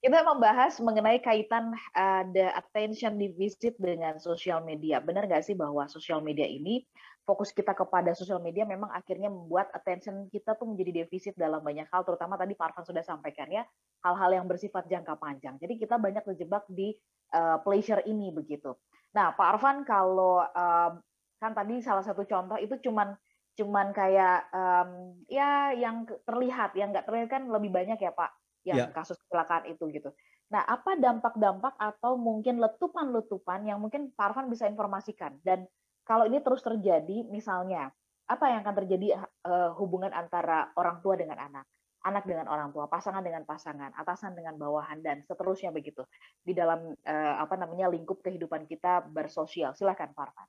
[0.00, 4.96] kita membahas mengenai kaitan uh, the attention deficit dengan sosial media.
[5.04, 6.88] Benar nggak sih bahwa sosial media ini
[7.28, 11.84] fokus kita kepada sosial media memang akhirnya membuat attention kita tuh menjadi defisit dalam banyak
[11.92, 13.62] hal, terutama tadi Pak Arfan sudah sampaikan ya,
[14.02, 15.60] hal-hal yang bersifat jangka panjang.
[15.60, 16.96] Jadi kita banyak terjebak di
[17.36, 18.72] uh, pleasure ini begitu.
[19.12, 20.90] Nah, Pak Arfan kalau uh,
[21.36, 23.12] kan tadi salah satu contoh itu cuman
[23.52, 28.88] cuman kayak um, ya yang terlihat, yang nggak terlihat kan lebih banyak ya Pak, yang
[28.88, 28.92] ya.
[28.92, 30.10] kasus kecelakaan itu gitu.
[30.50, 35.64] Nah, apa dampak-dampak atau mungkin letupan-letupan yang mungkin Pak Arfan bisa informasikan dan
[36.02, 37.94] kalau ini terus terjadi, misalnya
[38.26, 41.66] apa yang akan terjadi uh, hubungan antara orang tua dengan anak,
[42.02, 46.02] anak dengan orang tua, pasangan dengan pasangan, atasan dengan bawahan dan seterusnya begitu
[46.42, 49.70] di dalam uh, apa namanya lingkup kehidupan kita bersosial.
[49.78, 50.48] Silakan Pak Arfan.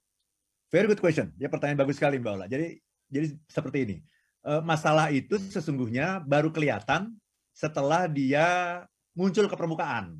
[0.73, 1.29] Very good question.
[1.37, 2.45] Ya pertanyaan bagus sekali Mbak Ola.
[2.49, 3.97] Jadi jadi seperti ini.
[4.41, 7.13] Uh, masalah itu sesungguhnya baru kelihatan
[7.51, 8.81] setelah dia
[9.15, 10.17] muncul ke permukaan.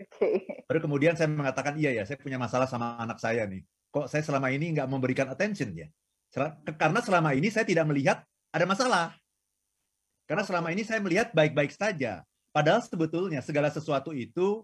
[0.00, 0.64] Okay.
[0.64, 4.22] Baru kemudian saya mengatakan iya ya, saya punya masalah sama anak saya nih kok saya
[4.22, 5.90] selama ini nggak memberikan attention ya?
[6.78, 8.22] Karena selama ini saya tidak melihat
[8.54, 9.06] ada masalah.
[10.30, 12.22] Karena selama ini saya melihat baik-baik saja.
[12.54, 14.62] Padahal sebetulnya segala sesuatu itu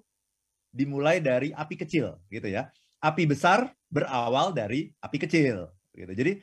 [0.70, 2.70] dimulai dari api kecil, gitu ya.
[3.02, 6.12] Api besar berawal dari api kecil, gitu.
[6.14, 6.38] Jadi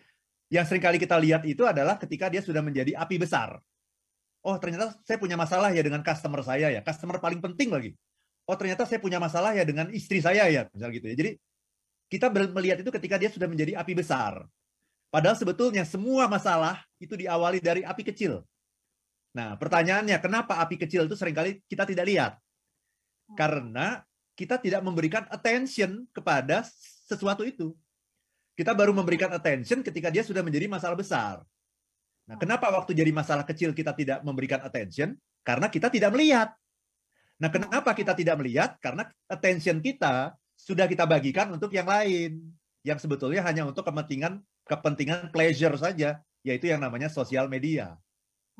[0.51, 3.63] yang sering kali kita lihat itu adalah ketika dia sudah menjadi api besar.
[4.43, 7.95] Oh ternyata saya punya masalah ya dengan customer saya ya, customer paling penting lagi.
[8.43, 11.15] Oh ternyata saya punya masalah ya dengan istri saya ya, misal gitu ya.
[11.15, 11.31] Jadi
[12.11, 14.43] kita melihat itu ketika dia sudah menjadi api besar.
[15.07, 18.43] Padahal sebetulnya semua masalah itu diawali dari api kecil.
[19.33, 22.33] Nah, pertanyaannya kenapa api kecil itu sering kali kita tidak lihat?
[23.33, 24.03] Karena
[24.35, 26.67] kita tidak memberikan attention kepada
[27.07, 27.73] sesuatu itu.
[28.53, 31.41] Kita baru memberikan attention ketika dia sudah menjadi masalah besar.
[32.23, 35.15] Nah, kenapa waktu jadi masalah kecil kita tidak memberikan attention?
[35.43, 36.55] Karena kita tidak melihat.
[37.37, 38.79] Nah, kenapa kita tidak melihat?
[38.79, 40.31] Karena attention kita
[40.63, 42.39] sudah kita bagikan untuk yang lain
[42.87, 47.99] yang sebetulnya hanya untuk kepentingan kepentingan pleasure saja yaitu yang namanya sosial media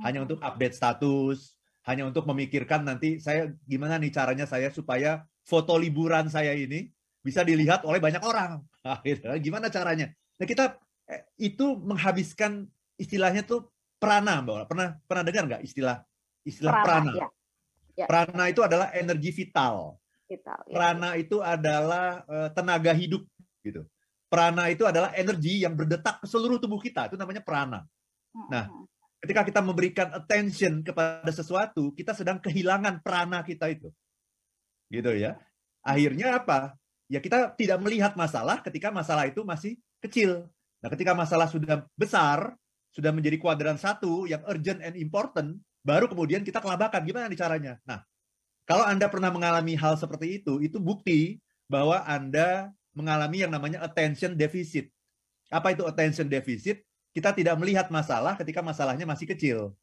[0.03, 0.27] hanya hmm.
[0.27, 6.31] untuk update status hanya untuk memikirkan nanti saya gimana nih caranya saya supaya foto liburan
[6.31, 6.91] saya ini
[7.23, 9.27] bisa dilihat oleh banyak orang nah, gitu.
[9.39, 12.67] gimana caranya nah kita eh, itu menghabiskan
[12.99, 16.03] istilahnya tuh prana mbak pernah pernah dengar nggak istilah
[16.43, 17.11] istilah prana, prana.
[17.13, 17.27] Ya.
[17.93, 18.05] Ya.
[18.09, 19.97] prana itu adalah energi vital
[20.33, 20.59] vital.
[20.67, 20.73] Ya.
[20.73, 23.23] Prana itu adalah uh, tenaga hidup
[23.61, 23.85] gitu.
[24.27, 27.05] Prana itu adalah energi yang berdetak ke seluruh tubuh kita.
[27.05, 27.85] Itu namanya prana.
[28.49, 28.65] Nah,
[29.21, 33.93] ketika kita memberikan attention kepada sesuatu, kita sedang kehilangan prana kita itu.
[34.89, 35.37] Gitu ya.
[35.85, 36.73] Akhirnya apa?
[37.05, 40.49] Ya kita tidak melihat masalah ketika masalah itu masih kecil.
[40.81, 42.57] Nah, ketika masalah sudah besar,
[42.93, 47.01] sudah menjadi kuadran satu yang urgent and important, baru kemudian kita kelabakan.
[47.03, 47.73] Gimana nih caranya?
[47.83, 48.05] Nah,
[48.63, 54.37] kalau Anda pernah mengalami hal seperti itu, itu bukti bahwa Anda mengalami yang namanya attention
[54.37, 54.93] deficit.
[55.49, 56.85] Apa itu attention deficit?
[57.13, 59.73] Kita tidak melihat masalah ketika masalahnya masih kecil.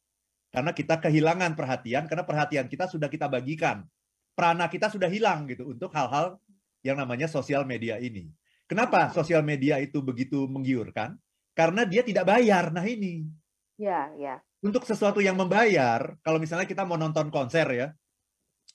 [0.51, 3.87] Karena kita kehilangan perhatian, karena perhatian kita sudah kita bagikan.
[4.35, 6.39] Prana kita sudah hilang gitu untuk hal-hal
[6.83, 8.31] yang namanya sosial media ini.
[8.67, 11.19] Kenapa sosial media itu begitu menggiurkan?
[11.51, 12.71] Karena dia tidak bayar.
[12.71, 13.27] Nah ini.
[13.75, 14.39] Ya, ya.
[14.61, 17.87] Untuk sesuatu yang membayar, kalau misalnya kita mau nonton konser ya,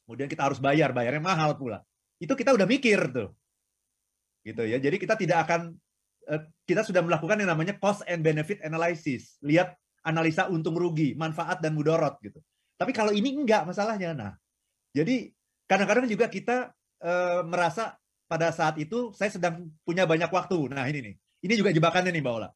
[0.02, 1.82] kemudian kita harus bayar, bayarnya mahal pula.
[2.18, 3.30] Itu kita udah mikir tuh.
[4.42, 4.82] Gitu ya.
[4.82, 5.74] Jadi kita tidak akan
[6.30, 9.38] eh, kita sudah melakukan yang namanya cost and benefit analysis.
[9.46, 12.38] Lihat analisa untung rugi, manfaat dan mudorot gitu.
[12.78, 14.14] Tapi kalau ini enggak masalahnya.
[14.14, 14.32] Nah,
[14.94, 15.34] jadi
[15.66, 16.70] kadang-kadang juga kita
[17.02, 17.12] e,
[17.42, 17.98] merasa
[18.30, 20.70] pada saat itu saya sedang punya banyak waktu.
[20.70, 21.14] Nah, ini nih.
[21.42, 22.48] Ini juga jebakannya nih, Mbak Ola.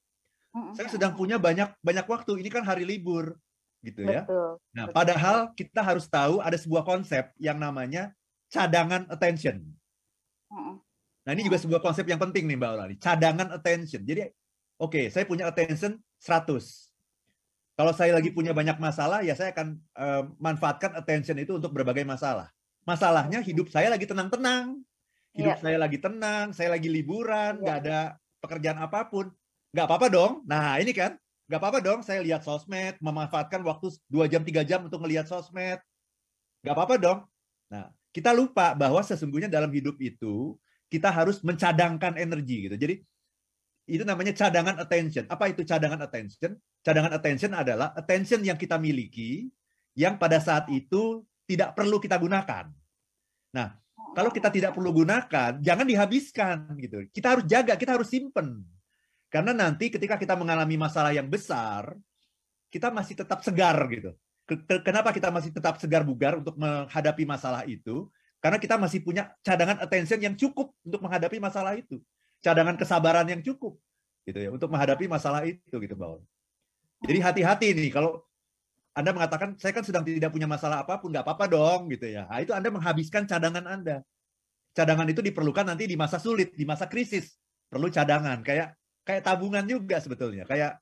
[0.74, 2.42] Saya sedang punya banyak banyak waktu.
[2.42, 3.38] Ini kan hari libur
[3.80, 4.26] gitu ya.
[4.26, 4.60] Betul.
[4.76, 4.96] Nah, Betul.
[4.96, 8.12] padahal kita harus tahu ada sebuah konsep yang namanya
[8.50, 9.62] cadangan attention.
[11.20, 14.02] Nah, ini juga sebuah konsep yang penting nih Mbak Aurali, cadangan attention.
[14.02, 14.26] Jadi,
[14.80, 16.90] oke, okay, saya punya attention 100.
[17.78, 22.04] Kalau saya lagi punya banyak masalah, ya saya akan uh, manfaatkan attention itu untuk berbagai
[22.04, 22.50] masalah.
[22.84, 24.80] Masalahnya hidup saya lagi tenang-tenang.
[25.30, 25.62] Hidup yeah.
[25.62, 27.84] saya lagi tenang, saya lagi liburan, nggak yeah.
[27.86, 27.98] ada
[28.42, 29.30] pekerjaan apa pun.
[29.70, 30.32] Nggak apa-apa dong.
[30.46, 31.14] Nah, ini kan
[31.50, 35.78] nggak apa-apa dong saya lihat sosmed, memanfaatkan waktu dua jam tiga jam untuk melihat sosmed.
[36.62, 37.18] Nggak apa-apa dong.
[37.70, 40.58] Nah, kita lupa bahwa sesungguhnya dalam hidup itu
[40.90, 42.76] kita harus mencadangkan energi gitu.
[42.76, 42.94] Jadi
[43.90, 45.26] itu namanya cadangan attention.
[45.30, 46.58] Apa itu cadangan attention?
[46.82, 49.50] Cadangan attention adalah attention yang kita miliki
[49.94, 52.70] yang pada saat itu tidak perlu kita gunakan.
[53.54, 53.68] Nah,
[54.14, 57.06] kalau kita tidak perlu gunakan, jangan dihabiskan gitu.
[57.10, 58.62] Kita harus jaga, kita harus simpen.
[59.30, 61.94] Karena nanti ketika kita mengalami masalah yang besar,
[62.68, 64.12] kita masih tetap segar gitu.
[64.82, 68.10] kenapa kita masih tetap segar bugar untuk menghadapi masalah itu?
[68.42, 72.02] Karena kita masih punya cadangan attention yang cukup untuk menghadapi masalah itu.
[72.42, 73.78] Cadangan kesabaran yang cukup
[74.26, 76.18] gitu ya untuk menghadapi masalah itu gitu, Bang.
[77.06, 78.26] Jadi hati-hati nih kalau
[78.90, 82.26] anda mengatakan saya kan sedang tidak punya masalah apa pun, nggak apa-apa dong gitu ya.
[82.26, 84.02] Nah, itu Anda menghabiskan cadangan Anda.
[84.74, 87.38] Cadangan itu diperlukan nanti di masa sulit, di masa krisis.
[87.70, 88.74] Perlu cadangan, kayak
[89.04, 90.44] kayak tabungan juga sebetulnya.
[90.48, 90.80] Kayak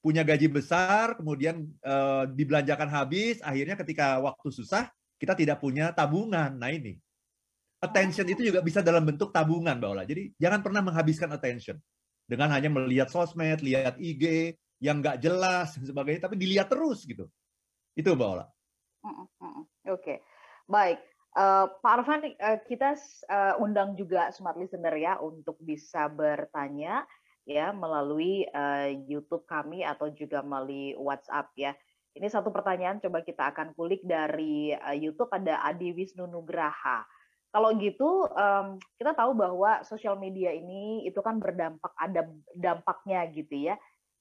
[0.00, 1.94] punya gaji besar, kemudian e,
[2.32, 4.88] dibelanjakan habis, akhirnya ketika waktu susah
[5.20, 6.56] kita tidak punya tabungan.
[6.56, 6.96] Nah ini
[7.80, 10.04] attention itu juga bisa dalam bentuk tabungan, Mbak Ola.
[10.08, 11.76] Jadi jangan pernah menghabiskan attention
[12.24, 17.28] dengan hanya melihat sosmed, lihat IG, yang nggak jelas dan sebagainya, tapi dilihat terus gitu.
[17.92, 18.46] Itu Mbak Ola.
[19.04, 19.36] Oke,
[19.84, 20.16] okay.
[20.64, 21.09] baik.
[21.30, 22.98] Uh, Pak Arfan, uh, kita
[23.30, 27.06] uh, undang juga smart listener ya untuk bisa bertanya
[27.46, 31.72] ya melalui uh, YouTube kami atau juga melalui WhatsApp ya.
[32.18, 37.06] Ini satu pertanyaan coba kita akan kulik dari uh, YouTube ada Adi Wisnu Nugraha.
[37.50, 43.70] Kalau gitu um, kita tahu bahwa sosial media ini itu kan berdampak ada dampaknya gitu
[43.70, 43.74] ya.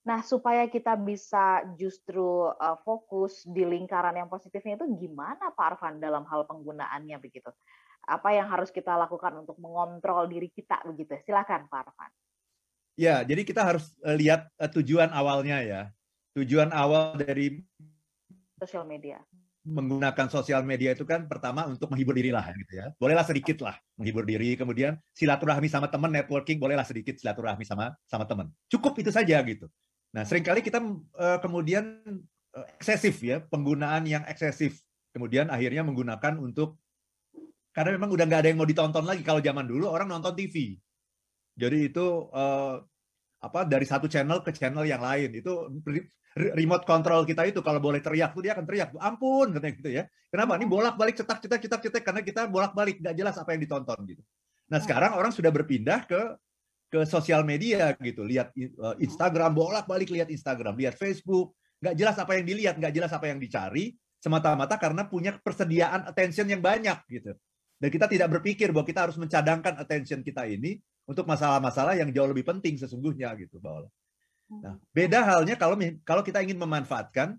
[0.07, 6.00] Nah, supaya kita bisa justru uh, fokus di lingkaran yang positifnya itu gimana Pak Arfan
[6.00, 7.51] dalam hal penggunaannya begitu?
[8.07, 11.19] Apa yang harus kita lakukan untuk mengontrol diri kita begitu?
[11.28, 12.12] Silakan Pak Arfan.
[12.96, 15.81] Ya, jadi kita harus uh, lihat uh, tujuan awalnya ya.
[16.40, 17.60] Tujuan awal dari
[18.56, 19.19] sosial media
[19.69, 22.90] menggunakan sosial media itu kan pertama untuk menghibur diri lah gitu ya.
[22.98, 28.25] Bolehlah sedikit lah menghibur diri, kemudian silaturahmi sama teman, networking bolehlah sedikit silaturahmi sama sama
[28.25, 28.50] teman.
[28.72, 29.69] Cukup itu saja gitu.
[30.10, 32.02] Nah, sering kali kita uh, kemudian
[32.58, 34.82] uh, eksesif ya, penggunaan yang eksesif.
[35.14, 36.78] Kemudian akhirnya menggunakan untuk
[37.74, 39.22] karena memang udah nggak ada yang mau ditonton lagi.
[39.22, 40.78] Kalau zaman dulu orang nonton TV.
[41.54, 42.82] Jadi itu uh,
[43.40, 45.30] apa dari satu channel ke channel yang lain.
[45.38, 45.70] Itu
[46.36, 48.94] remote control kita itu kalau boleh teriak tuh dia akan teriak.
[48.98, 50.04] Ampun katanya gitu ya.
[50.30, 50.58] Kenapa?
[50.58, 54.22] Ini bolak-balik cetak cetak cetak cetak karena kita bolak-balik nggak jelas apa yang ditonton gitu.
[54.70, 56.22] Nah, sekarang orang sudah berpindah ke
[56.89, 58.50] ke sosial media gitu, lihat
[58.81, 63.30] uh, Instagram bolak-balik lihat Instagram, lihat Facebook, nggak jelas apa yang dilihat, nggak jelas apa
[63.30, 67.38] yang dicari, semata-mata karena punya persediaan attention yang banyak gitu.
[67.80, 72.27] Dan kita tidak berpikir bahwa kita harus mencadangkan attention kita ini untuk masalah-masalah yang jauh
[72.27, 73.88] lebih penting sesungguhnya gitu, Mbak
[74.50, 77.38] Nah, beda halnya kalau kalau kita ingin memanfaatkan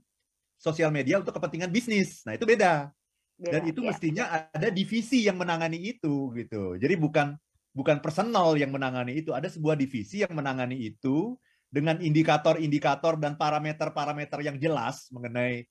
[0.55, 2.23] sosial media untuk kepentingan bisnis.
[2.23, 2.95] Nah, itu beda.
[3.35, 3.87] beda Dan itu ya.
[3.91, 4.25] mestinya
[4.55, 6.79] ada divisi yang menangani itu gitu.
[6.79, 7.35] Jadi bukan
[7.71, 11.39] bukan personal yang menangani itu, ada sebuah divisi yang menangani itu
[11.71, 15.63] dengan indikator-indikator dan parameter-parameter yang jelas mengenai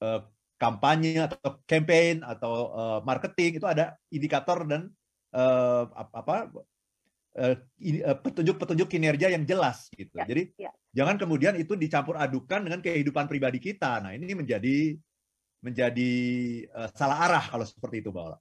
[0.00, 0.24] uh,
[0.56, 4.88] kampanye atau campaign atau uh, marketing itu ada indikator dan
[5.36, 6.48] uh, apa
[8.22, 10.14] petunjuk-petunjuk kinerja yang jelas gitu.
[10.14, 10.70] Ya, Jadi ya.
[10.94, 13.98] jangan kemudian itu dicampur adukan dengan kehidupan pribadi kita.
[14.00, 14.94] Nah ini menjadi
[15.60, 16.12] menjadi
[16.70, 18.38] uh, salah arah kalau seperti itu, Mbak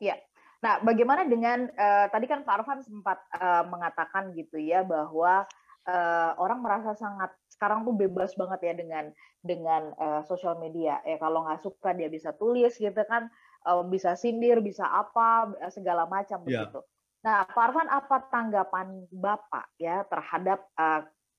[0.00, 0.16] Iya.
[0.60, 5.48] Nah, bagaimana dengan uh, tadi kan Pak Arfan sempat uh, mengatakan gitu ya bahwa
[5.88, 9.04] uh, orang merasa sangat sekarang tuh bebas banget ya dengan
[9.40, 11.00] dengan uh, sosial media.
[11.08, 13.32] Ya kalau nggak suka dia bisa tulis gitu kan,
[13.64, 16.68] uh, bisa sindir, bisa apa segala macam yeah.
[16.68, 16.84] begitu.
[17.24, 20.64] Nah, Pak Arfan apa tanggapan Bapak ya terhadap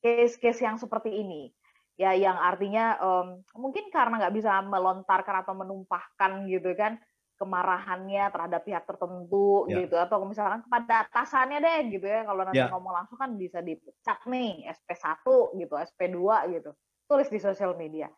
[0.01, 1.53] case-case uh, yang seperti ini?
[1.97, 6.97] Ya, yang artinya um, mungkin karena nggak bisa melontarkan atau menumpahkan gitu kan,
[7.41, 9.81] kemarahannya terhadap pihak tertentu ya.
[9.81, 9.97] gitu.
[9.97, 12.21] Atau misalkan kepada atasannya deh gitu ya.
[12.21, 12.69] Kalau nanti ya.
[12.69, 14.69] ngomong langsung kan bisa dipecat nih.
[14.69, 15.25] SP1
[15.57, 16.19] gitu SP2
[16.53, 16.71] gitu.
[17.09, 18.13] Tulis di sosial media.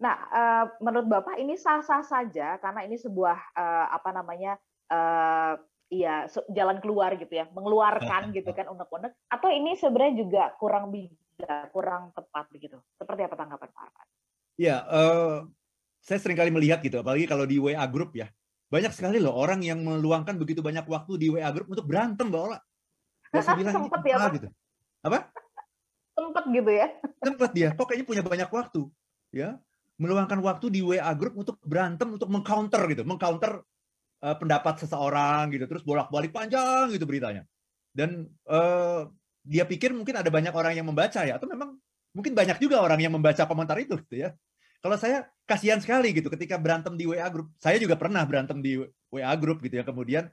[0.00, 4.56] Nah uh, menurut bapak ini sah-sah saja karena ini sebuah uh, apa namanya
[4.88, 5.54] uh,
[5.92, 7.44] iya jalan keluar gitu ya.
[7.52, 9.12] Mengeluarkan gitu kan unek-unek.
[9.28, 11.20] Atau ini sebenarnya juga kurang bijak
[11.74, 14.08] kurang tepat begitu seperti apa tanggapan Pak Arfan?
[14.60, 15.48] Ya, uh,
[16.02, 18.28] saya kali melihat gitu, apalagi kalau di WA group ya,
[18.72, 22.40] banyak sekali loh orang yang meluangkan begitu banyak waktu di WA group untuk berantem, Mbak
[22.40, 22.58] Ola.
[23.28, 24.30] saya bilang, Sempet ya, Pak?
[24.40, 24.48] Gitu.
[25.04, 25.18] Apa?
[26.16, 26.88] Sempet gitu ya?
[27.20, 27.68] Sempet dia.
[27.76, 28.88] Kok kayaknya punya banyak waktu.
[29.36, 29.60] ya
[30.00, 33.04] Meluangkan waktu di WA group untuk berantem, untuk mengcounter gitu.
[33.04, 33.60] Mengcounter
[34.24, 35.68] uh, pendapat seseorang gitu.
[35.68, 37.44] Terus bolak-balik panjang gitu beritanya.
[37.92, 39.04] Dan uh,
[39.44, 41.36] dia pikir mungkin ada banyak orang yang membaca ya.
[41.36, 41.76] Atau memang
[42.16, 44.32] mungkin banyak juga orang yang membaca komentar itu gitu ya.
[44.82, 47.54] Kalau saya kasihan sekali gitu ketika berantem di WA group.
[47.62, 48.82] Saya juga pernah berantem di
[49.14, 49.84] WA group gitu ya.
[49.86, 50.26] Kemudian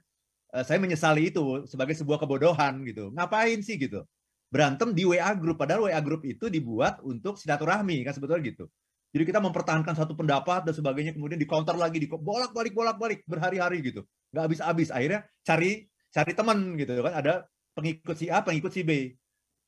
[0.54, 3.14] uh, saya menyesali itu sebagai sebuah kebodohan gitu.
[3.14, 4.02] Ngapain sih gitu?
[4.50, 8.66] Berantem di WA group padahal WA group itu dibuat untuk silaturahmi kan sebetulnya gitu.
[9.10, 13.82] Jadi kita mempertahankan satu pendapat dan sebagainya kemudian di counter lagi di bolak-balik bolak-balik berhari-hari
[13.82, 14.06] gitu.
[14.34, 14.88] Nggak habis-habis.
[14.90, 19.14] Akhirnya cari cari teman gitu kan ada pengikut si A, pengikut si B.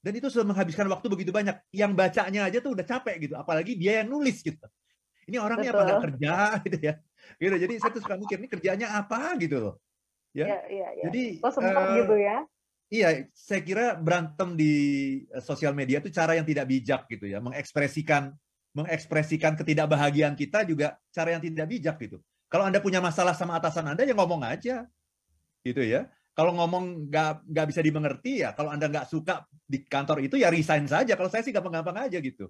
[0.02, 1.54] Dan itu sudah menghabiskan waktu begitu banyak.
[1.71, 3.35] Yang bacanya aja tuh udah capek gitu.
[3.38, 4.59] Apalagi dia yang nulis gitu.
[5.30, 5.78] Ini orangnya Betul.
[5.78, 6.35] apa nggak kerja
[6.66, 6.94] gitu ya.
[7.38, 7.56] Gitu.
[7.62, 9.75] Jadi saya tuh suka mikir ini kerjanya apa gitu loh.
[10.35, 10.49] Ya.
[10.49, 11.04] ya, ya, ya.
[11.06, 12.37] Jadi oh, uh, gitu ya.
[12.92, 14.73] Iya, saya kira berantem di
[15.32, 18.37] uh, sosial media itu cara yang tidak bijak gitu ya, mengekspresikan
[18.73, 22.18] mengekspresikan ketidakbahagiaan kita juga cara yang tidak bijak gitu.
[22.49, 24.88] Kalau Anda punya masalah sama atasan Anda ya ngomong aja.
[25.64, 26.09] Gitu ya.
[26.33, 30.49] Kalau ngomong nggak nggak bisa dimengerti ya, kalau Anda nggak suka di kantor itu ya
[30.49, 31.12] resign saja.
[31.12, 32.49] Kalau saya sih gampang-gampang aja gitu.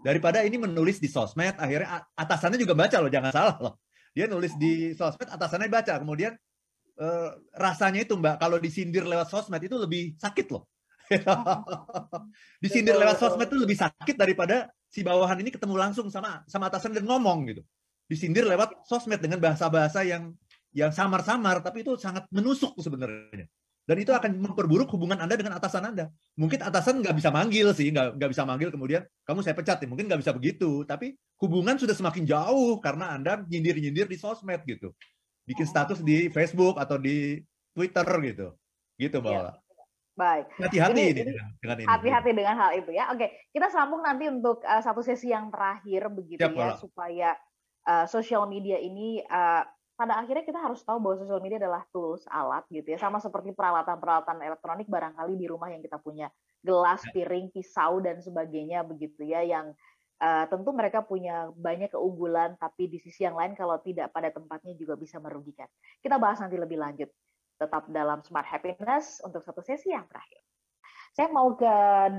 [0.00, 3.74] Daripada ini menulis di sosmed, akhirnya atasannya juga baca loh, jangan salah loh.
[4.16, 6.00] Dia nulis di sosmed, atasannya baca.
[6.00, 6.32] Kemudian
[6.96, 10.70] eh, rasanya itu Mbak, kalau disindir lewat sosmed itu lebih sakit loh.
[12.62, 16.94] disindir lewat sosmed itu lebih sakit daripada si bawahan ini ketemu langsung sama sama atasan
[16.94, 17.62] dan ngomong gitu.
[18.06, 20.34] Disindir lewat sosmed dengan bahasa-bahasa yang
[20.70, 23.46] yang samar-samar, tapi itu sangat menusuk sebenarnya.
[23.90, 26.06] Dan itu akan memperburuk hubungan Anda dengan atasan Anda.
[26.38, 29.90] Mungkin atasan nggak bisa manggil sih, nggak, nggak bisa manggil kemudian kamu saya pecat, ya.
[29.90, 30.86] mungkin nggak bisa begitu.
[30.86, 34.94] Tapi hubungan sudah semakin jauh karena Anda nyindir-nyindir di sosmed gitu.
[35.42, 35.70] Bikin oh.
[35.74, 37.42] status di Facebook atau di
[37.74, 38.54] Twitter gitu.
[38.94, 39.52] Gitu, Mbak ya.
[40.14, 40.46] Baik.
[40.60, 41.22] Hati-hati ini,
[41.58, 41.88] dengan ini.
[41.88, 43.08] Hati-hati dengan hal itu ya.
[43.10, 47.30] Oke, kita sambung nanti untuk uh, satu sesi yang terakhir begitu Siap, ya, supaya
[47.88, 49.64] uh, sosial media ini uh,
[50.00, 52.96] pada akhirnya kita harus tahu bahwa sosial media adalah tools, alat gitu ya.
[52.96, 56.32] Sama seperti peralatan-peralatan elektronik barangkali di rumah yang kita punya
[56.64, 57.20] gelas, ya.
[57.20, 59.76] piring, pisau dan sebagainya begitu ya yang
[60.24, 64.72] uh, tentu mereka punya banyak keunggulan tapi di sisi yang lain kalau tidak pada tempatnya
[64.72, 65.68] juga bisa merugikan.
[66.00, 67.12] Kita bahas nanti lebih lanjut.
[67.60, 70.40] Tetap dalam Smart Happiness untuk satu sesi yang terakhir.
[71.12, 71.68] Saya mau ke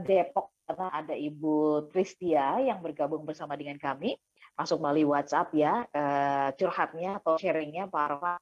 [0.05, 4.13] Depok karena ada Ibu Tristia yang bergabung bersama dengan kami
[4.62, 8.34] masuk melalui WhatsApp ya uh, curhatnya atau sharingnya Pak Arfa.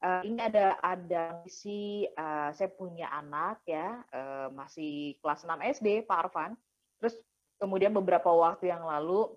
[0.00, 6.10] Uh, ini ada ada misi uh, saya punya anak ya uh, masih kelas 6 SD
[6.10, 6.58] Pak Arfan.
[6.98, 7.14] Terus
[7.62, 9.30] kemudian beberapa waktu yang lalu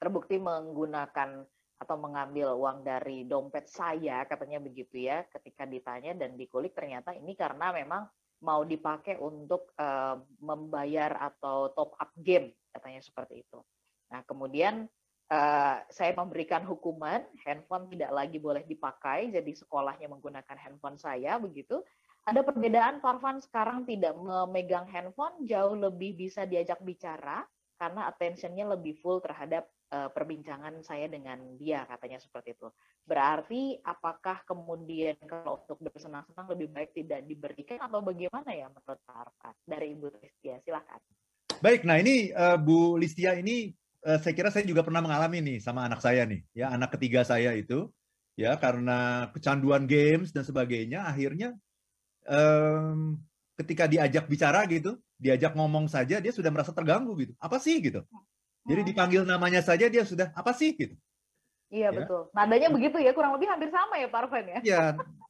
[0.00, 1.44] terbukti menggunakan
[1.76, 7.36] atau mengambil uang dari dompet saya katanya begitu ya ketika ditanya dan dikulik ternyata ini
[7.36, 8.08] karena memang
[8.40, 13.60] mau dipakai untuk uh, membayar atau top up game katanya seperti itu.
[14.12, 14.88] Nah kemudian
[15.30, 21.82] uh, saya memberikan hukuman, handphone tidak lagi boleh dipakai, jadi sekolahnya menggunakan handphone saya begitu.
[22.26, 27.46] Ada perbedaan Farvan sekarang tidak memegang handphone, jauh lebih bisa diajak bicara
[27.78, 32.66] karena attentionnya lebih full terhadap uh, perbincangan saya dengan dia katanya seperti itu.
[33.06, 39.54] Berarti apakah kemudian kalau untuk bersenang-senang lebih baik tidak diberikan atau bagaimana ya menurut Pak
[39.62, 40.98] Dari Ibu Listia, silakan.
[41.62, 43.70] Baik, nah ini uh, Bu Listia ini
[44.06, 47.50] saya kira saya juga pernah mengalami nih sama anak saya nih, ya anak ketiga saya
[47.58, 47.90] itu,
[48.38, 51.58] ya karena kecanduan games dan sebagainya, akhirnya
[52.30, 53.18] um,
[53.58, 57.34] ketika diajak bicara gitu, diajak ngomong saja dia sudah merasa terganggu gitu.
[57.42, 58.06] Apa sih gitu?
[58.66, 58.90] Jadi hmm.
[58.94, 60.94] dipanggil namanya saja dia sudah apa sih gitu.
[61.66, 61.98] Iya ya.
[61.98, 62.30] betul.
[62.30, 64.58] Nadanya begitu ya, kurang lebih hampir sama ya Pak ya.
[64.62, 64.82] Iya,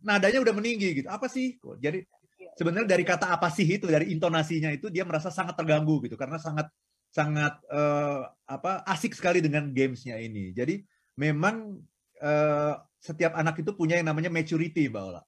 [0.04, 1.08] nadanya udah meninggi gitu.
[1.08, 1.56] Apa sih?
[1.80, 2.04] Jadi
[2.36, 2.50] iya.
[2.60, 6.36] sebenarnya dari kata apa sih itu, dari intonasinya itu dia merasa sangat terganggu gitu karena
[6.36, 6.68] sangat
[7.16, 10.52] sangat uh, apa asik sekali dengan gamesnya ini.
[10.52, 10.84] Jadi
[11.16, 11.80] memang
[12.20, 15.22] uh, setiap anak itu punya yang namanya maturity, Mbak Ola.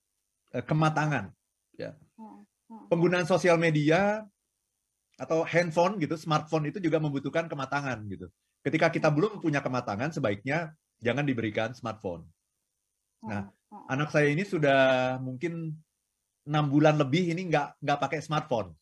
[0.52, 1.32] Uh, kematangan.
[1.80, 1.96] Ya.
[2.20, 2.92] Hmm, hmm.
[2.92, 4.20] Penggunaan sosial media
[5.16, 8.28] atau handphone gitu, smartphone itu juga membutuhkan kematangan gitu.
[8.60, 12.28] Ketika kita belum punya kematangan, sebaiknya jangan diberikan smartphone.
[13.24, 13.50] Nah,
[13.90, 15.74] anak saya ini sudah mungkin
[16.46, 18.76] enam bulan lebih ini nggak nggak pakai smartphone.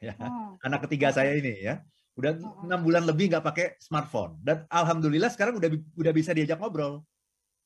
[0.00, 0.16] Ya,
[0.64, 1.84] anak ketiga saya ini ya
[2.18, 2.30] udah
[2.66, 4.40] enam bulan lebih nggak pakai smartphone.
[4.42, 7.04] Dan alhamdulillah sekarang udah udah bisa diajak ngobrol.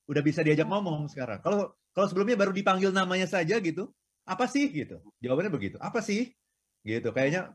[0.05, 1.41] Udah bisa diajak ngomong sekarang.
[1.41, 3.89] Kalau kalau sebelumnya baru dipanggil namanya saja gitu
[4.25, 5.01] apa sih gitu?
[5.21, 5.77] Jawabannya begitu.
[5.81, 6.33] Apa sih?
[6.85, 7.53] Gitu kayaknya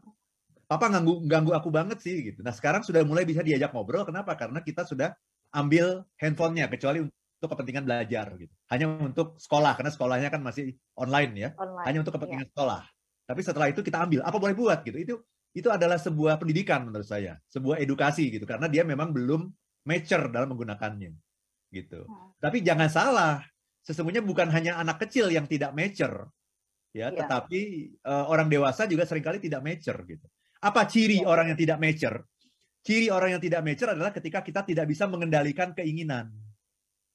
[0.69, 2.41] papa ganggu ganggu aku banget sih gitu.
[2.45, 4.05] Nah sekarang sudah mulai bisa diajak ngobrol.
[4.05, 4.37] Kenapa?
[4.37, 5.13] Karena kita sudah
[5.49, 8.53] ambil handphonenya kecuali untuk kepentingan belajar gitu.
[8.69, 11.49] Hanya untuk sekolah karena sekolahnya kan masih online ya.
[11.57, 12.53] Online, hanya untuk kepentingan iya.
[12.53, 12.83] sekolah.
[13.29, 14.19] Tapi setelah itu kita ambil.
[14.25, 14.97] Apa boleh buat gitu?
[14.97, 15.15] Itu
[15.53, 19.49] itu adalah sebuah pendidikan menurut saya, sebuah edukasi gitu karena dia memang belum
[19.85, 21.11] mature dalam menggunakannya.
[21.69, 22.05] Gitu.
[22.05, 22.33] Hmm.
[22.37, 23.41] Tapi jangan salah,
[23.85, 26.29] sesungguhnya bukan hanya anak kecil yang tidak mature
[26.93, 27.25] ya, ya.
[27.25, 30.25] tetapi uh, orang dewasa juga sering kali tidak mature gitu.
[30.59, 31.29] Apa ciri ya.
[31.29, 32.25] orang yang tidak mature?
[32.79, 36.31] Ciri orang yang tidak mature adalah ketika kita tidak bisa mengendalikan keinginan.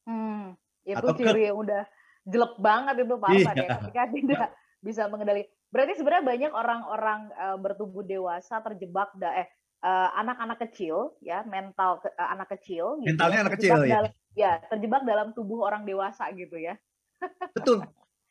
[0.05, 1.49] Hmm, itu Atau ciri ke...
[1.51, 1.83] yang udah
[2.25, 3.53] jelek banget itu Pak iya.
[3.53, 4.49] ya ketika tidak
[4.85, 9.49] bisa mengendalikan Berarti sebenarnya banyak orang-orang uh, bertubuh dewasa terjebak da eh
[9.83, 13.97] uh, anak-anak kecil ya mental ke, uh, anak kecil gitu, mentalnya ya, anak kecil ya
[13.99, 16.79] dalam, ya terjebak dalam tubuh orang dewasa gitu ya
[17.59, 17.83] betul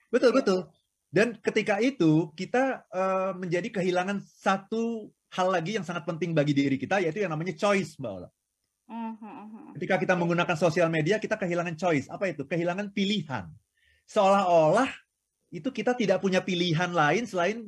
[0.08, 0.38] betul iya.
[0.40, 0.60] betul
[1.12, 6.80] dan ketika itu kita uh, menjadi kehilangan satu hal lagi yang sangat penting bagi diri
[6.80, 8.30] kita yaitu yang namanya choice mbak Ola
[8.84, 12.12] Mhm, ketika kita menggunakan sosial media, kita kehilangan choice.
[12.12, 12.44] Apa itu?
[12.44, 13.48] Kehilangan pilihan.
[14.06, 14.92] Seolah-olah
[15.54, 17.62] itu kita tidak punya pilihan lain selain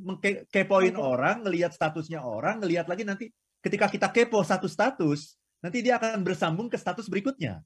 [0.50, 3.30] kepoin orang, ngelihat statusnya orang, ngelihat lagi nanti
[3.62, 7.62] ketika kita kepo satu status, nanti dia akan bersambung ke status berikutnya.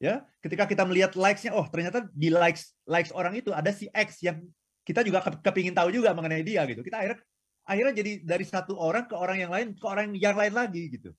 [0.00, 4.24] Ya, ketika kita melihat likes-nya, oh ternyata di likes likes orang itu ada si X
[4.24, 4.40] yang
[4.88, 6.80] kita juga kepingin tahu juga mengenai dia gitu.
[6.80, 7.20] Kita akhirnya
[7.62, 11.12] akhirnya jadi dari satu orang ke orang yang lain ke orang yang lain lagi gitu.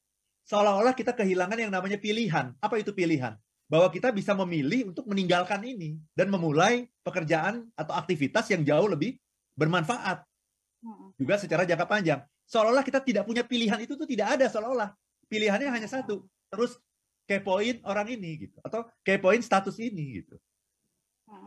[0.50, 2.52] Seolah-olah kita kehilangan yang namanya pilihan.
[2.60, 3.38] Apa itu pilihan?
[3.74, 9.18] Bahwa kita bisa memilih untuk meninggalkan ini dan memulai pekerjaan atau aktivitas yang jauh lebih
[9.58, 10.22] bermanfaat
[11.18, 12.22] juga secara jangka panjang.
[12.46, 14.94] Seolah-olah kita tidak punya pilihan itu tuh tidak ada seolah-olah
[15.25, 16.22] pilihannya hanya satu
[16.53, 16.77] terus
[17.25, 20.38] kepoin orang ini gitu atau kepoin status ini gitu.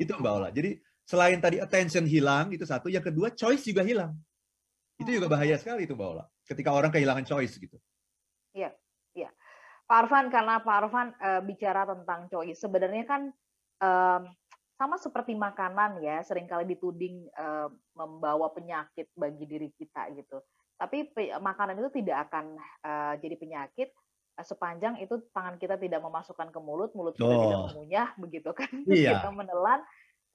[0.03, 0.49] Itu Mbak Ola.
[0.51, 4.19] Jadi selain tadi attention hilang itu satu, yang kedua choice juga hilang.
[4.99, 6.25] Itu juga bahaya sekali itu Mbak Ola.
[6.43, 7.79] Ketika orang kehilangan choice gitu.
[8.57, 8.75] Iya.
[9.87, 13.31] Pak Arfan, karena Pak Arfan uh, bicara tentang choice, sebenarnya kan
[13.79, 14.23] um,
[14.77, 20.43] sama seperti makanan ya, sering kali dituding uh, membawa penyakit bagi diri kita gitu.
[20.77, 21.09] Tapi
[21.41, 23.89] makanan itu tidak akan uh, jadi penyakit
[24.37, 27.43] uh, sepanjang itu tangan kita tidak memasukkan ke mulut, mulut kita oh.
[27.47, 28.69] tidak mengunyah, begitu kan?
[28.91, 29.23] Iya.
[29.23, 29.81] kita menelan.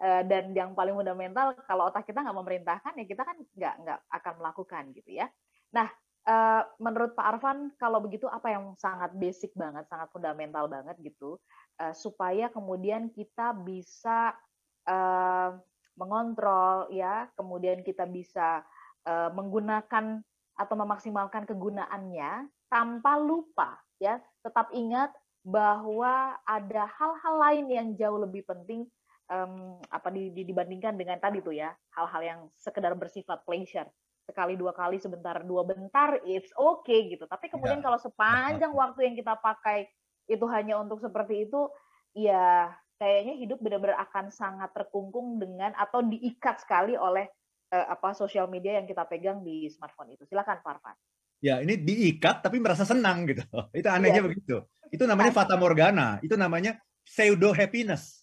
[0.02, 4.00] Uh, dan yang paling fundamental, kalau otak kita nggak memerintahkan, ya kita kan nggak nggak
[4.10, 5.30] akan melakukan gitu ya.
[5.78, 10.94] Nah, Uh, menurut Pak Arfan, kalau begitu apa yang sangat basic banget, sangat fundamental banget
[11.02, 11.42] gitu,
[11.82, 14.38] uh, supaya kemudian kita bisa
[14.86, 15.58] uh,
[15.98, 18.62] mengontrol ya, kemudian kita bisa
[19.10, 20.22] uh, menggunakan
[20.54, 25.10] atau memaksimalkan kegunaannya tanpa lupa ya, tetap ingat
[25.42, 28.86] bahwa ada hal-hal lain yang jauh lebih penting
[29.26, 33.90] um, apa dibandingkan dengan tadi tuh ya, hal-hal yang sekedar bersifat pleasure
[34.32, 37.28] sekali dua kali sebentar dua bentar it's okay gitu.
[37.28, 37.92] Tapi kemudian ya.
[37.92, 39.92] kalau sepanjang waktu yang kita pakai
[40.32, 41.68] itu hanya untuk seperti itu
[42.16, 47.28] ya kayaknya hidup benar-benar akan sangat terkungkung dengan atau diikat sekali oleh
[47.76, 50.24] uh, apa sosial media yang kita pegang di smartphone itu.
[50.24, 50.96] Silakan Farfan.
[51.42, 53.44] Ya ini diikat tapi merasa senang gitu.
[53.80, 54.28] Itu anehnya ya.
[54.30, 54.56] begitu.
[54.94, 56.22] Itu namanya fata morgana.
[56.22, 58.21] Itu namanya pseudo happiness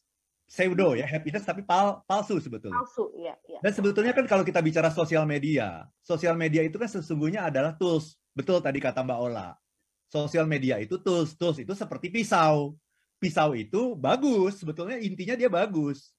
[0.48, 2.80] pseudo ya happiness tapi pal palsu sebetulnya.
[2.80, 3.60] Palsu, ya, ya.
[3.60, 8.16] Dan sebetulnya kan kalau kita bicara sosial media, sosial media itu kan sesungguhnya adalah tools.
[8.32, 9.52] Betul tadi kata Mbak Ola.
[10.08, 12.72] Sosial media itu tools, tools itu seperti pisau.
[13.20, 16.16] Pisau itu bagus, sebetulnya intinya dia bagus.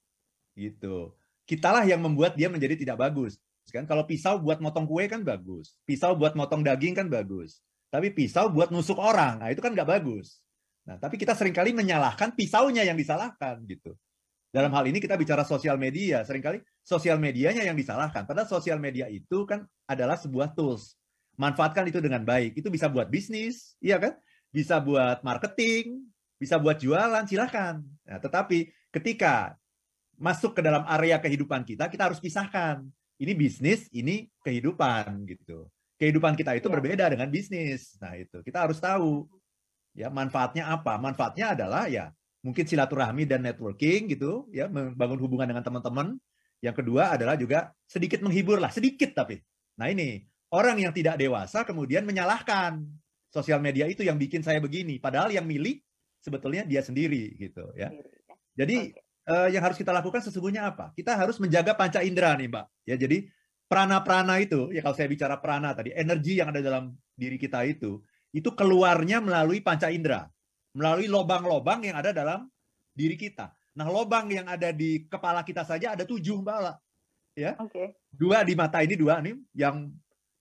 [0.54, 1.10] Gitu.
[1.42, 3.40] Kitalah yang membuat dia menjadi tidak bagus.
[3.70, 5.78] Kan kalau pisau buat motong kue kan bagus.
[5.86, 7.62] Pisau buat motong daging kan bagus.
[7.90, 10.38] Tapi pisau buat nusuk orang, nah itu kan nggak bagus.
[10.86, 13.98] Nah, tapi kita sering kali menyalahkan pisaunya yang disalahkan gitu.
[14.50, 18.26] Dalam hal ini kita bicara sosial media, sering kali sosial medianya yang disalahkan.
[18.26, 20.98] Padahal sosial media itu kan adalah sebuah tools.
[21.38, 22.58] Manfaatkan itu dengan baik.
[22.58, 24.18] Itu bisa buat bisnis, iya kan?
[24.50, 26.02] Bisa buat marketing,
[26.34, 27.86] bisa buat jualan, silakan.
[28.02, 29.54] Nah, tetapi ketika
[30.18, 32.82] masuk ke dalam area kehidupan kita, kita harus pisahkan.
[33.22, 35.70] Ini bisnis, ini kehidupan gitu.
[35.94, 36.74] Kehidupan kita itu ya.
[36.74, 37.94] berbeda dengan bisnis.
[38.02, 39.30] Nah, itu kita harus tahu
[39.94, 40.98] ya manfaatnya apa?
[40.98, 42.10] Manfaatnya adalah ya
[42.40, 46.16] mungkin silaturahmi dan networking gitu ya membangun hubungan dengan teman-teman.
[46.60, 49.40] Yang kedua adalah juga sedikit menghibur lah sedikit tapi.
[49.80, 50.20] Nah ini
[50.52, 52.84] orang yang tidak dewasa kemudian menyalahkan.
[53.30, 55.78] Sosial media itu yang bikin saya begini padahal yang milih
[56.18, 58.02] sebetulnya dia sendiri gitu ya, ya.
[58.58, 59.30] jadi okay.
[59.30, 60.90] uh, yang harus kita lakukan sesungguhnya apa?
[60.98, 62.98] Kita harus menjaga panca indera nih mbak ya.
[62.98, 63.30] Jadi
[63.70, 68.02] prana-prana itu ya kalau saya bicara prana tadi energi yang ada dalam diri kita itu
[68.34, 70.26] itu keluarnya melalui panca indera
[70.74, 72.46] melalui lobang-lobang yang ada dalam
[72.94, 73.50] diri kita.
[73.78, 76.74] Nah, lobang yang ada di kepala kita saja ada tujuh, Mbak Ala.
[77.38, 77.54] Ya.
[77.62, 77.72] Oke.
[77.72, 77.86] Okay.
[78.10, 79.88] Dua di mata ini dua nih yang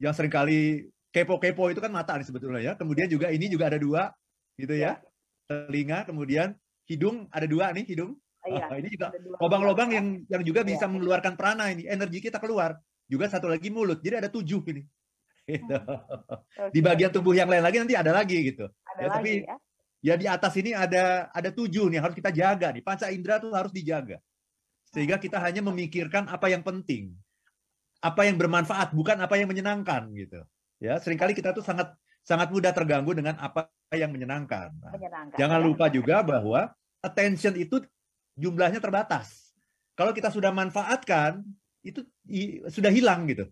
[0.02, 2.74] yang sering kali kepo-kepo itu kan mata nih sebetulnya ya.
[2.74, 4.10] Kemudian juga ini juga ada dua
[4.58, 4.98] gitu ya.
[4.98, 5.08] ya.
[5.50, 6.54] Telinga, kemudian
[6.86, 8.18] hidung ada dua nih hidung.
[8.39, 10.89] Iya, oh, ini juga lobang-lobang yang yang juga bisa ya.
[10.89, 12.80] mengeluarkan prana ini, energi kita keluar.
[13.10, 14.00] Juga satu lagi mulut.
[14.02, 14.84] Jadi ada tujuh ini.
[15.50, 15.76] Gitu.
[15.76, 16.70] Okay.
[16.70, 18.70] Di bagian tubuh yang lain lagi nanti ada lagi gitu.
[18.86, 19.58] Ada ya, lagi, tapi ya?
[20.00, 22.84] Ya di atas ini ada ada tujuh nih harus kita jaga nih.
[22.84, 24.20] Panca indera tuh harus dijaga.
[24.90, 27.14] Sehingga kita hanya memikirkan apa yang penting.
[28.00, 30.40] Apa yang bermanfaat bukan apa yang menyenangkan gitu.
[30.80, 31.92] Ya sering kali kita tuh sangat
[32.24, 36.70] sangat mudah terganggu dengan apa yang menyenangkan, nah, menyenangkan jangan lupa juga bahwa
[37.02, 37.82] attention itu
[38.38, 39.52] jumlahnya terbatas.
[39.98, 41.44] Kalau kita sudah manfaatkan
[41.84, 42.06] itu
[42.72, 43.50] sudah hilang gitu.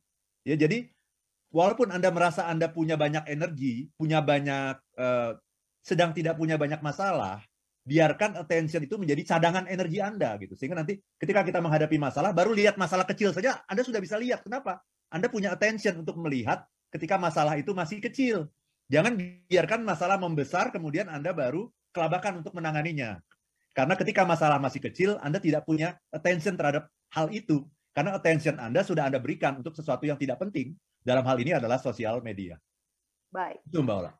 [0.48, 0.88] Ya jadi
[1.52, 5.36] walaupun anda merasa anda punya banyak energi punya banyak uh,
[5.88, 7.39] sedang tidak punya banyak masalah,
[7.88, 10.60] biarkan attention itu menjadi cadangan energi Anda gitu.
[10.60, 14.43] Sehingga nanti ketika kita menghadapi masalah, baru lihat masalah kecil saja, Anda sudah bisa lihat.
[14.43, 14.84] Kenapa?
[15.08, 18.52] Anda punya attention untuk melihat ketika masalah itu masih kecil.
[18.91, 19.15] Jangan
[19.47, 23.23] biarkan masalah membesar kemudian Anda baru kelabakan untuk menanganinya.
[23.71, 27.63] Karena ketika masalah masih kecil, Anda tidak punya attention terhadap hal itu.
[27.95, 30.76] Karena attention Anda sudah Anda berikan untuk sesuatu yang tidak penting.
[31.00, 32.60] Dalam hal ini adalah sosial media.
[33.32, 33.63] Baik.
[33.63, 34.12] Itu Mbak Ola.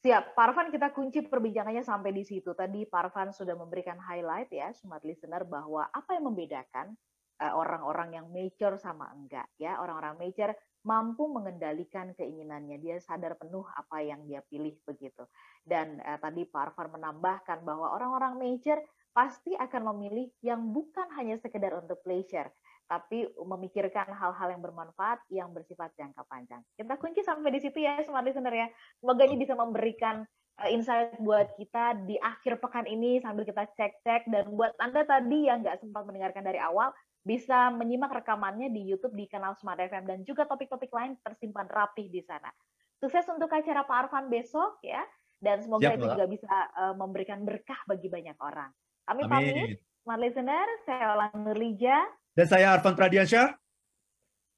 [0.00, 2.56] Siap, Parvan kita kunci perbincangannya sampai di situ.
[2.56, 6.96] Tadi Parvan sudah memberikan highlight ya, smart listener, bahwa apa yang membedakan
[7.36, 9.76] eh, orang-orang yang mature sama enggak ya.
[9.76, 10.56] Orang-orang mature
[10.88, 12.80] mampu mengendalikan keinginannya.
[12.80, 15.28] Dia sadar penuh apa yang dia pilih begitu.
[15.60, 18.80] Dan eh, tadi Pak Arfan menambahkan bahwa orang-orang major
[19.12, 22.48] pasti akan memilih yang bukan hanya sekedar untuk pleasure,
[22.90, 26.58] tapi memikirkan hal-hal yang bermanfaat yang bersifat jangka panjang.
[26.74, 28.66] Kita kunci sampai di situ ya, smart listener ya.
[28.98, 30.26] Semoga ini bisa memberikan
[30.58, 35.46] eh, insight buat kita di akhir pekan ini sambil kita cek-cek dan buat Anda tadi
[35.46, 36.90] yang nggak sempat mendengarkan dari awal,
[37.22, 42.10] bisa menyimak rekamannya di YouTube di kanal Smart FM dan juga topik-topik lain tersimpan rapih
[42.10, 42.50] di sana.
[42.98, 45.06] Sukses untuk acara Pak Arfan besok ya
[45.38, 48.74] dan semoga Siap, itu juga bisa uh, memberikan berkah bagi banyak orang.
[49.06, 53.52] Kami pamit, Smart Listener, saya Olan Nurlija dan saya Arfan Pradiansyah.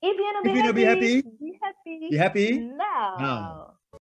[0.03, 3.11] If you wanna be, If you happy, be happy, be happy now.
[3.19, 3.72] now.